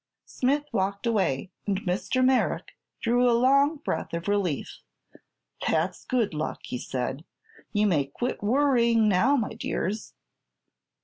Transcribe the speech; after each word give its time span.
Smith 0.25 0.63
walked 0.73 1.05
away, 1.05 1.51
and 1.67 1.81
Mr. 1.81 2.25
Merrick 2.25 2.75
drew 3.01 3.29
a 3.29 3.37
long 3.39 3.75
breath 3.75 4.15
of 4.15 4.27
relief. 4.27 4.79
"That's 5.67 6.05
good 6.05 6.33
luck," 6.33 6.61
he 6.63 6.79
said. 6.79 7.23
"You 7.71 7.85
may 7.85 8.05
quit 8.07 8.41
worrying, 8.41 9.07
now, 9.07 9.35
my 9.35 9.53
dears." 9.53 10.15